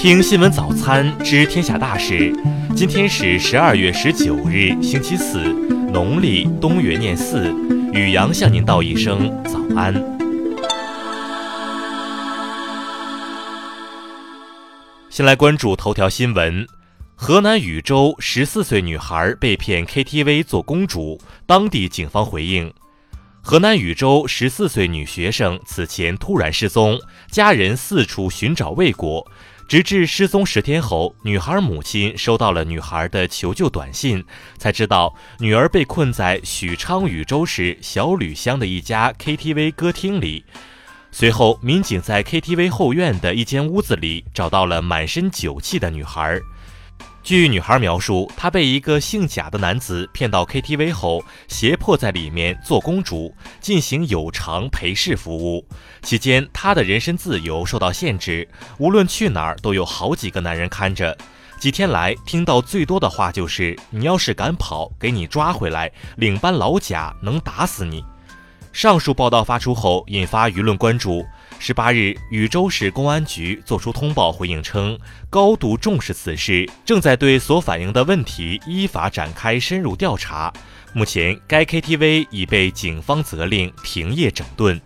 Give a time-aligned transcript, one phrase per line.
[0.00, 2.32] 听新闻早餐知天下大事。
[2.76, 5.42] 今天是十二月十九日，星期四，
[5.92, 7.52] 农历冬月廿四。
[7.92, 9.92] 雨阳向您道一声早安。
[15.10, 16.64] 先来关注头条新闻：
[17.16, 22.72] 河南禹州十四岁女孩被骗 KTV 做公主，当地警方回应。
[23.42, 27.00] 河南禹州十四岁女学生此前突然失踪，
[27.32, 29.26] 家人四处寻找未果，
[29.68, 34.24] 直至失踪十天后，女孩母亲收到了女孩的求救短信，
[34.56, 40.42] 才知道女儿被困在许昌禹州市小吕乡的一家 KTV 歌厅里。
[41.12, 46.40] 随后，民警在 KTV 后院的一间屋子里找到了满身酒气的女孩。
[47.28, 55.62] 据女孩描述，她被一个姓贾的男子骗到 KTV 后，胁迫在里面做公主，进行有偿陪侍服务。
[56.00, 61.14] 期间，她的人身自由受到限制，无论去哪儿都有好几个男人看着。
[61.60, 68.02] 几天来，听到最多的话就是：“你要是敢跑，给你抓回来，领班老贾能打死你。”
[68.72, 71.26] 上述报道发出后，引发舆论关注。
[71.60, 80.52] 十八日，禹州市公安局作出通报回应称，高度重视此事，正在对所反映的问题依法展开深入调查。
[80.94, 84.80] 目前，该 KTV 已被警方责令停业整顿。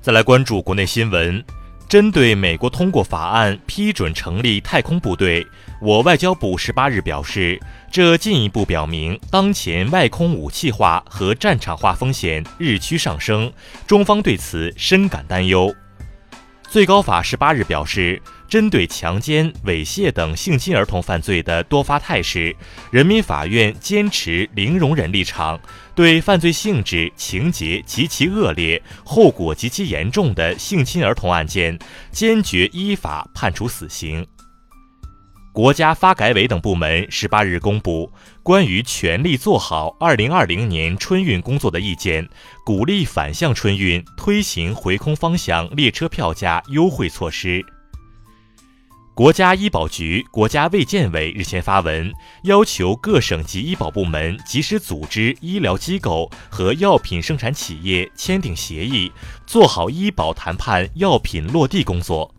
[0.00, 1.44] 再来关注国内新闻。
[1.92, 5.46] 针对美国通过法案批准成立太空部队，
[5.78, 13.52] 我外交部十八日表示，这进一步表明当前外空武器化和战场化风险日趋上升，
[13.86, 15.70] 中方对此深感担忧。
[16.72, 22.56] 最高法十八日表示，针对强奸、猥亵等性侵儿童犯罪的多发态势，
[22.90, 25.60] 人民法院坚持零容忍立场，
[25.94, 31.78] 对犯罪性质、情节极其恶劣、后果极其严重的性侵儿童案件，
[32.10, 34.26] 坚决依法判处死刑。
[35.52, 38.10] 国家发改委等部门十八日公布
[38.42, 42.26] 关于全力做好二零二零年春运工作的意见，
[42.64, 47.62] 鼓励反向春运，推行回空方向列车票价优惠措施。
[49.14, 52.10] 国家医保局、国家卫健委日前发文，
[52.44, 59.12] 要求各省级医保部门及时组织医疗机构和药品生产企业签订协议，
[59.46, 62.34] 做好医保谈判、药品落地工作。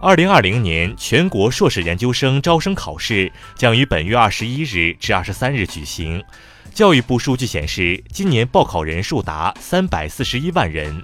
[0.00, 6.22] 二零二零年全国硕士研究生招生考试将于本月二十一日至二十三日举行。
[6.72, 11.02] 教育部数据显示，今年报考人数达三百四十一万人。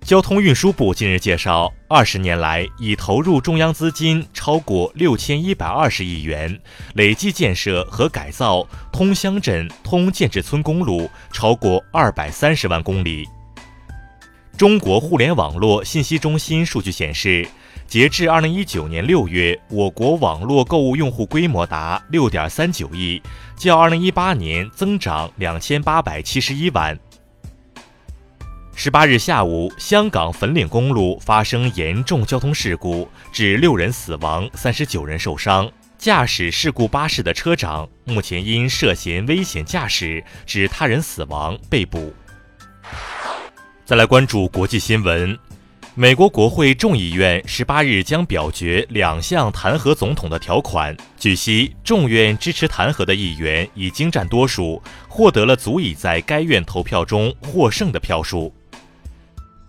[0.00, 6.60] 交通运输部近日介绍，二十年来已投入中央资金超过六千一百二十亿元，
[6.94, 13.28] 累计建设和改造通乡镇、通建制村公路超过二百三十万公里。
[14.56, 17.46] 中国互联网络信息中心数据显示，
[17.86, 23.20] 截至二零一九年六月，我国网络购物用户规模达六点三九亿，
[23.56, 26.96] 较二零一八年增长两千八百七十一万。
[28.74, 35.70] 十八日下午，香港粉岭公路发生严重交通事故，致六人死亡，三十九人受伤。
[35.98, 42.12] 驾驶事故巴士的车长目前因涉嫌危险驾驶致他人死亡被捕。
[43.92, 45.38] 再来关注国际新闻，
[45.94, 50.96] 美国国会众议院十八日将表决两项弹劾总统的条款。
[51.18, 58.50] 据悉，众院支持弹劾的议员已经占多数，获得了足以在该院投票中获胜的票数。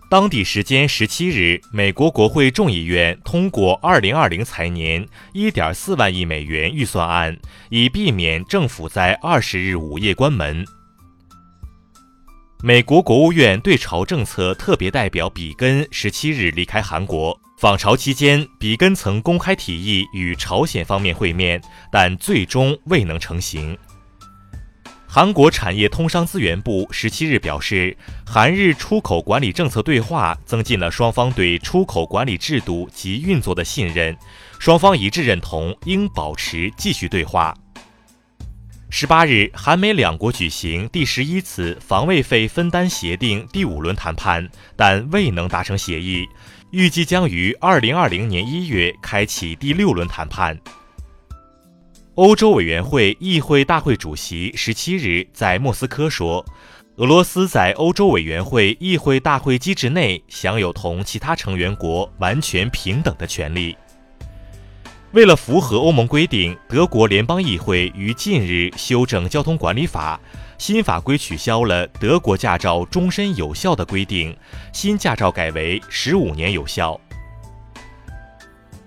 [0.08, 7.36] 当地时间十七日，美国国会众议院通过二零二零财年一点四万亿美元预算案，
[7.68, 10.64] 以避免政府在二十日午夜关门。
[12.66, 21.60] 美国国务院对朝政策特别代表比根十七日离开韩国访朝期间，比根曾公开提议与朝鲜方面会面，
[21.92, 23.76] 但最终未能成行。
[25.06, 27.94] 韩国产业通商资源部十七日表示，
[28.24, 34.16] 韩日出口管理政策对话增进了双方对出口管理制度及运作的信任，
[34.58, 37.54] 双方一致认同应保持继续对话。
[38.90, 46.24] 十八日，韩美两国举行第十一次防卫费分担协定第五轮谈判，但未能达成协议，
[46.70, 50.56] 预计将于二零二零年一月开启第六轮谈判。
[52.14, 56.44] 欧洲委员会议会大会主席十七日在莫斯科说，
[56.96, 63.76] 俄罗斯在欧洲委员会议会大会机制内享有同其他成员国完全平等的权利。
[65.14, 70.20] 为了符合欧盟规定，德国联邦议会于近日修正交通管理法，
[70.58, 74.36] 新法规取消了德国驾照终身有效的规定，
[74.72, 77.00] 新驾照改为十五年有效。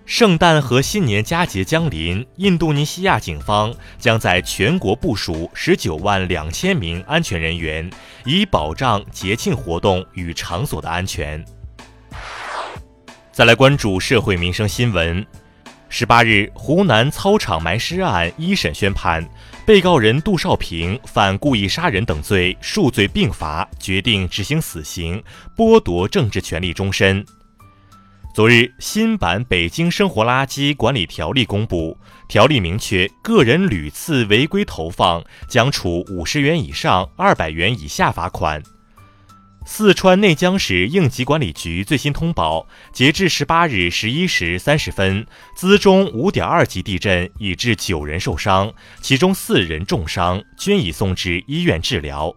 [0.06, 7.90] 圣诞和新年佳节将临，印度尼西亚警方将在全国部署十九万两千名安全人员，
[8.26, 11.42] 以保障节庆活动与场所的安全。
[13.32, 15.26] 再来关注社会民生新闻。
[15.90, 19.28] 十八日，湖南操场埋尸案一审宣判，
[19.66, 25.24] 被告人杜少平犯故意杀人等罪，数罪并罚，决定执行死刑，
[25.56, 27.26] 剥夺政治权利终身。
[28.34, 31.98] 昨日，新版《北京生活垃圾管理条例》公布，
[32.28, 38.62] 条例明确，个人屡次违规投放将处五十元以上二百元以下罚款。
[39.70, 45.28] 四川内江市应急管理局最新通报，截至十八日十一时三十分，
[45.58, 52.34] 资中五点二级地震已致九人受伤，其中四人重伤，均已送至医院治疗。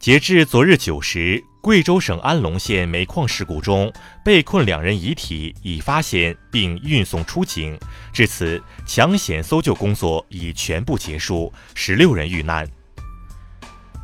[0.00, 3.90] 截至昨日九时，贵州省安龙县煤矿事故中
[4.24, 7.78] 被困两人遗体已发现并运送出警，
[8.12, 12.68] 至此抢险搜救工作已全部结束，十六人遇难。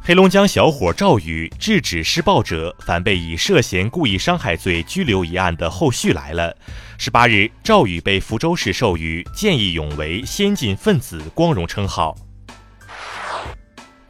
[0.05, 6.53] 黑龙江小伙赵宇制止施暴者，反被以涉嫌故意伤害罪拘留一案的后续来了。
[6.99, 12.17] 十八日，赵宇被福州市授予见义勇为先进分子光荣称号。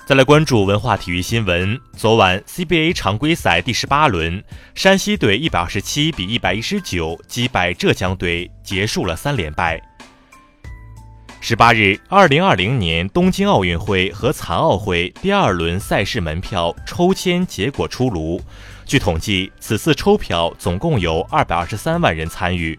[0.06, 1.79] 再来关注文化体育新闻。
[1.94, 4.43] 昨晚 CBA 常规赛第十八轮，
[4.75, 9.79] 山西队一百二十七比一百一十九击败浙江队，结束了三连败。
[11.44, 18.41] 十八日，二零二零年东京奥运会和残奥会第二轮赛事门票抽签结果出炉。
[18.87, 22.79] 据统计，此次抽票总共有二百二十三万人参与。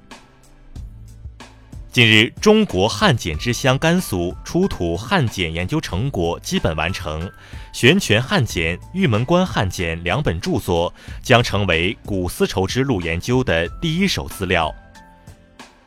[1.91, 7.29] 近日，中国汉简之乡甘肃出土汉简研究成果基本完成，
[7.73, 14.73] 玄泉汉简、玉门关汉简两本著作将成为古丝绸之路研究的第一手资料。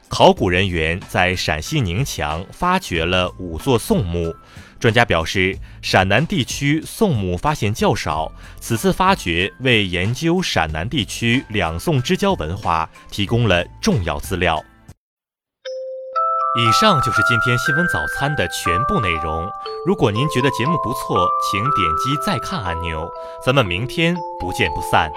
[0.08, 4.35] 考古人员在陕西宁强发掘了五座宋墓，
[4.79, 8.31] 专家表示，陕南地区宋墓发现较少，
[8.61, 14.62] 此次发掘为研究陕南地区两宋之交文化提供了重要资料。
[16.59, 19.47] 以上就是今天新闻早餐的全部内容。
[19.85, 23.06] 如果您觉得节目不错，请点击再看按钮。
[23.44, 25.11] 咱们明天不见不散。